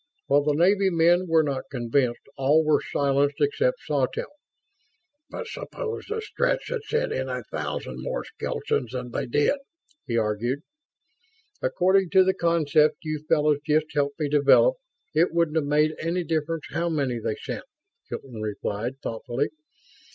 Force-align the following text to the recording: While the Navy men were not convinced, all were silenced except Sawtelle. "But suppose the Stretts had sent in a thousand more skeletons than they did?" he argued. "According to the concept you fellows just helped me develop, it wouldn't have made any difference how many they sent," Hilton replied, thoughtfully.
While 0.25 0.41
the 0.43 0.55
Navy 0.55 0.89
men 0.89 1.27
were 1.27 1.43
not 1.43 1.69
convinced, 1.69 2.21
all 2.35 2.65
were 2.65 2.81
silenced 2.81 3.35
except 3.39 3.81
Sawtelle. 3.81 4.33
"But 5.29 5.45
suppose 5.45 6.07
the 6.07 6.23
Stretts 6.23 6.69
had 6.69 6.81
sent 6.85 7.11
in 7.13 7.29
a 7.29 7.43
thousand 7.51 7.97
more 8.01 8.23
skeletons 8.25 8.93
than 8.93 9.11
they 9.11 9.27
did?" 9.27 9.59
he 10.07 10.17
argued. 10.17 10.63
"According 11.61 12.09
to 12.13 12.23
the 12.23 12.33
concept 12.33 12.95
you 13.03 13.23
fellows 13.29 13.59
just 13.63 13.93
helped 13.93 14.19
me 14.19 14.27
develop, 14.27 14.77
it 15.13 15.31
wouldn't 15.33 15.57
have 15.57 15.65
made 15.67 15.93
any 15.99 16.23
difference 16.23 16.63
how 16.71 16.89
many 16.89 17.19
they 17.19 17.35
sent," 17.35 17.65
Hilton 18.09 18.41
replied, 18.41 18.99
thoughtfully. 19.03 19.49